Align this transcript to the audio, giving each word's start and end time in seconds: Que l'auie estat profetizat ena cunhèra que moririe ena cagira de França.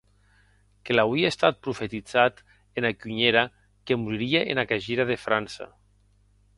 Que 0.87 0.95
l'auie 0.95 1.29
estat 1.33 1.59
profetizat 1.67 2.41
ena 2.83 2.93
cunhèra 3.05 3.47
que 3.85 4.01
moririe 4.03 4.45
ena 4.57 4.69
cagira 4.75 5.11
de 5.15 5.23
França. 5.29 5.73